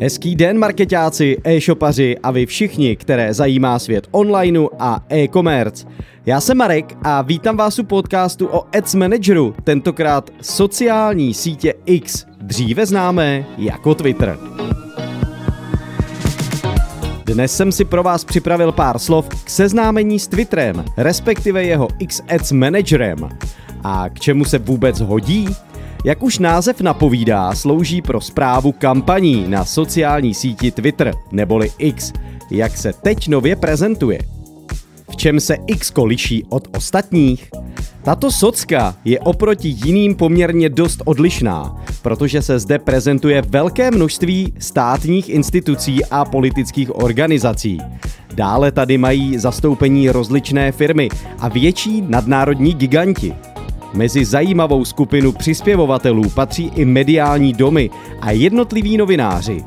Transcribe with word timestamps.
Hezký 0.00 0.36
den 0.36 0.58
marketáci, 0.58 1.36
e-shopaři 1.44 2.18
a 2.22 2.30
vy 2.30 2.46
všichni, 2.46 2.96
které 2.96 3.34
zajímá 3.34 3.78
svět 3.78 4.08
onlineu 4.10 4.68
a 4.78 5.04
e-commerce. 5.12 5.86
Já 6.26 6.40
jsem 6.40 6.56
Marek 6.56 6.96
a 7.02 7.22
vítám 7.22 7.56
vás 7.56 7.78
u 7.78 7.84
podcastu 7.84 8.46
o 8.46 8.76
Ads 8.76 8.94
Manageru, 8.94 9.54
tentokrát 9.64 10.30
sociální 10.42 11.34
sítě 11.34 11.74
X, 11.86 12.26
dříve 12.42 12.86
známé 12.86 13.46
jako 13.58 13.94
Twitter. 13.94 14.38
Dnes 17.24 17.56
jsem 17.56 17.72
si 17.72 17.84
pro 17.84 18.02
vás 18.02 18.24
připravil 18.24 18.72
pár 18.72 18.98
slov 18.98 19.28
k 19.28 19.50
seznámení 19.50 20.18
s 20.18 20.28
Twitterem, 20.28 20.84
respektive 20.96 21.64
jeho 21.64 21.88
X 21.98 22.22
Ads 22.28 22.52
Managerem. 22.52 23.28
A 23.84 24.08
k 24.08 24.20
čemu 24.20 24.44
se 24.44 24.58
vůbec 24.58 25.00
hodí? 25.00 25.48
Jak 26.04 26.22
už 26.22 26.38
název 26.38 26.80
napovídá, 26.80 27.54
slouží 27.54 28.02
pro 28.02 28.20
zprávu 28.20 28.72
kampaní 28.72 29.44
na 29.48 29.64
sociální 29.64 30.34
síti 30.34 30.70
Twitter, 30.70 31.14
neboli 31.32 31.70
X, 31.78 32.12
jak 32.50 32.76
se 32.76 32.92
teď 32.92 33.28
nově 33.28 33.56
prezentuje. 33.56 34.18
V 35.10 35.16
čem 35.16 35.40
se 35.40 35.56
X 35.66 35.92
liší 36.04 36.44
od 36.48 36.68
ostatních? 36.76 37.50
Tato 38.02 38.30
socka 38.30 38.96
je 39.04 39.20
oproti 39.20 39.68
jiným 39.84 40.14
poměrně 40.14 40.68
dost 40.68 41.02
odlišná, 41.04 41.84
protože 42.02 42.42
se 42.42 42.58
zde 42.58 42.78
prezentuje 42.78 43.42
velké 43.42 43.90
množství 43.90 44.52
státních 44.58 45.28
institucí 45.28 46.04
a 46.04 46.24
politických 46.24 46.96
organizací. 46.96 47.78
Dále 48.34 48.72
tady 48.72 48.98
mají 48.98 49.38
zastoupení 49.38 50.10
rozličné 50.10 50.72
firmy 50.72 51.08
a 51.38 51.48
větší 51.48 52.02
nadnárodní 52.08 52.74
giganti. 52.74 53.34
Mezi 53.94 54.24
zajímavou 54.24 54.84
skupinu 54.84 55.32
přispěvovatelů 55.32 56.30
patří 56.30 56.70
i 56.74 56.84
mediální 56.84 57.52
domy 57.52 57.90
a 58.20 58.30
jednotliví 58.30 58.96
novináři. 58.96 59.64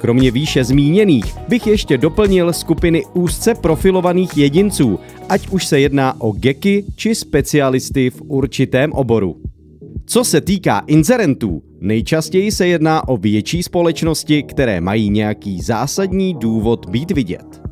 Kromě 0.00 0.30
výše 0.30 0.64
zmíněných 0.64 1.34
bych 1.48 1.66
ještě 1.66 1.98
doplnil 1.98 2.52
skupiny 2.52 3.04
úzce 3.14 3.54
profilovaných 3.54 4.36
jedinců, 4.36 4.98
ať 5.28 5.48
už 5.48 5.66
se 5.66 5.80
jedná 5.80 6.20
o 6.20 6.32
geky 6.32 6.84
či 6.96 7.14
specialisty 7.14 8.10
v 8.10 8.22
určitém 8.28 8.92
oboru. 8.92 9.36
Co 10.06 10.24
se 10.24 10.40
týká 10.40 10.82
inzerentů, 10.86 11.62
nejčastěji 11.80 12.52
se 12.52 12.66
jedná 12.66 13.08
o 13.08 13.16
větší 13.16 13.62
společnosti, 13.62 14.42
které 14.42 14.80
mají 14.80 15.10
nějaký 15.10 15.62
zásadní 15.62 16.34
důvod 16.34 16.86
být 16.90 17.10
vidět. 17.10 17.62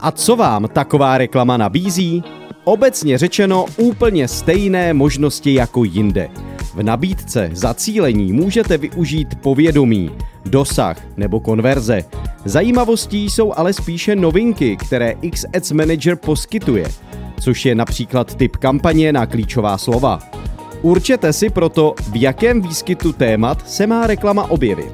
A 0.00 0.10
co 0.10 0.36
vám 0.36 0.68
taková 0.72 1.18
reklama 1.18 1.56
nabízí? 1.56 2.22
Obecně 2.64 3.18
řečeno 3.18 3.64
úplně 3.76 4.28
stejné 4.28 4.94
možnosti 4.94 5.54
jako 5.54 5.84
jinde. 5.84 6.28
V 6.74 6.82
nabídce 6.82 7.50
zacílení 7.52 8.32
můžete 8.32 8.78
využít 8.78 9.34
povědomí, 9.42 10.10
dosah 10.44 10.96
nebo 11.16 11.40
konverze. 11.40 12.04
Zajímavostí 12.44 13.30
jsou 13.30 13.52
ale 13.56 13.72
spíše 13.72 14.16
novinky, 14.16 14.76
které 14.76 15.14
X 15.22 15.44
Ads 15.56 15.72
Manager 15.72 16.16
poskytuje, 16.16 16.86
což 17.40 17.64
je 17.64 17.74
například 17.74 18.34
typ 18.34 18.56
kampaně 18.56 19.12
na 19.12 19.26
klíčová 19.26 19.78
slova. 19.78 20.18
Určete 20.82 21.32
si 21.32 21.50
proto, 21.50 21.94
v 22.12 22.22
jakém 22.22 22.60
výskytu 22.60 23.12
témat 23.12 23.68
se 23.68 23.86
má 23.86 24.06
reklama 24.06 24.50
objevit. 24.50 24.92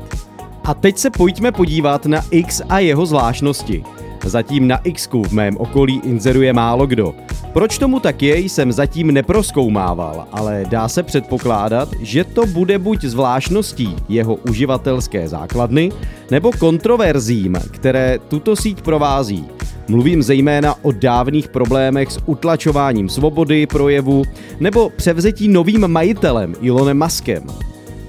A 0.64 0.74
teď 0.74 0.98
se 0.98 1.10
pojďme 1.10 1.52
podívat 1.52 2.06
na 2.06 2.24
X 2.30 2.62
a 2.68 2.78
jeho 2.78 3.06
zvláštnosti. 3.06 3.84
Zatím 4.24 4.68
na 4.68 4.76
X 4.76 5.08
v 5.28 5.32
mém 5.32 5.56
okolí 5.56 6.00
inzeruje 6.04 6.52
málo 6.52 6.86
kdo. 6.86 7.14
Proč 7.52 7.78
tomu 7.78 8.00
tak 8.00 8.22
je, 8.22 8.38
jsem 8.38 8.72
zatím 8.72 9.10
neproskoumával, 9.10 10.26
ale 10.32 10.64
dá 10.68 10.88
se 10.88 11.02
předpokládat, 11.02 11.88
že 12.00 12.24
to 12.24 12.46
bude 12.46 12.78
buď 12.78 13.04
zvláštností 13.04 13.96
jeho 14.08 14.34
uživatelské 14.34 15.28
základny, 15.28 15.92
nebo 16.30 16.52
kontroverzím, 16.52 17.56
které 17.70 18.18
tuto 18.28 18.56
síť 18.56 18.82
provází. 18.82 19.44
Mluvím 19.88 20.22
zejména 20.22 20.74
o 20.84 20.92
dávných 20.92 21.48
problémech 21.48 22.12
s 22.12 22.18
utlačováním 22.26 23.08
svobody 23.08 23.66
projevu 23.66 24.22
nebo 24.60 24.90
převzetí 24.90 25.48
novým 25.48 25.88
majitelem 25.88 26.54
Elonem 26.68 27.02
Muskem. 27.04 27.42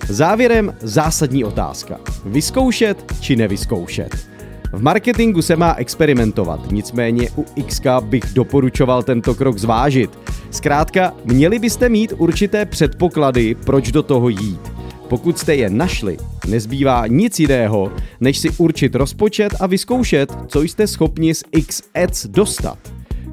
Závěrem 0.10 0.74
zásadní 0.82 1.44
otázka. 1.44 2.00
Vyzkoušet 2.26 3.14
či 3.20 3.36
nevyzkoušet? 3.36 4.31
V 4.74 4.82
marketingu 4.82 5.42
se 5.42 5.56
má 5.56 5.74
experimentovat, 5.74 6.72
nicméně 6.72 7.30
u 7.36 7.46
XK 7.64 7.86
bych 8.02 8.24
doporučoval 8.34 9.04
tento 9.04 9.36
krok 9.36 9.58
zvážit. 9.58 10.20
Zkrátka, 10.52 11.14
měli 11.26 11.60
byste 11.60 11.90
mít 11.90 12.14
určité 12.18 12.66
předpoklady, 12.66 13.56
proč 13.56 13.92
do 13.92 14.04
toho 14.04 14.30
jít. 14.30 14.72
Pokud 15.10 15.40
jste 15.40 15.56
je 15.56 15.70
našli, 15.70 16.18
nezbývá 16.48 17.08
nic 17.08 17.40
jiného, 17.40 17.92
než 18.20 18.38
si 18.38 18.50
určit 18.58 18.96
rozpočet 18.96 19.56
a 19.60 19.68
vyzkoušet, 19.68 20.38
co 20.48 20.62
jste 20.62 20.88
schopni 20.88 21.36
z 21.36 21.44
X 21.52 21.82
dostat. 22.28 22.78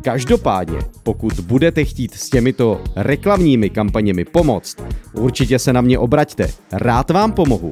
Každopádně, 0.02 0.78
pokud 1.02 1.32
budete 1.40 1.84
chtít 1.84 2.14
s 2.14 2.30
těmito 2.30 2.80
reklamními 2.96 3.70
kampaněmi 3.70 4.24
pomoct, 4.24 4.76
určitě 5.12 5.58
se 5.58 5.72
na 5.72 5.80
mě 5.80 5.98
obraťte, 5.98 6.50
rád 6.72 7.10
vám 7.10 7.32
pomohu. 7.32 7.70